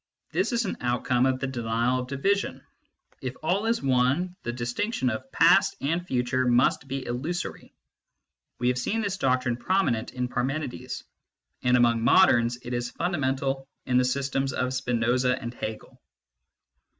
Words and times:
This 0.31 0.51
is 0.51 0.65
an 0.65 0.77
outcome 0.81 1.27
of 1.27 1.39
the 1.39 1.45
denial 1.45 1.99
of 1.99 2.07
division; 2.07 2.63
if 3.21 3.35
all 3.43 3.67
is 3.67 3.83
one, 3.83 4.35
the 4.41 4.51
distinction 4.51 5.11
of 5.11 5.31
past 5.31 5.75
and 5.79 6.03
future 6.07 6.47
must 6.47 6.87
be 6.87 7.05
illusory. 7.05 7.71
We 8.57 8.69
have 8.69 8.79
seen 8.79 9.01
this 9.01 9.17
doctrine 9.17 9.57
prominent 9.57 10.11
in 10.13 10.27
Parmenides; 10.27 11.03
and 11.61 11.77
among 11.77 12.01
moderns 12.01 12.57
it 12.63 12.73
is 12.73 12.89
fundamental 12.89 13.67
in 13.85 13.97
the 13.97 14.03
systems 14.05 14.53
of 14.53 14.73
Spinoza 14.73 15.39
and 15.39 15.53
Hegel. 15.53 16.01